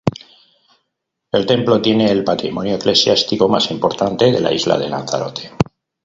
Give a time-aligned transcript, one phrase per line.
[1.31, 5.51] El templo tiene el patrimonio eclesiástico más importante de la isla de Lanzarote.